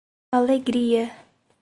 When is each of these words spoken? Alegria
Alegria 0.37 1.13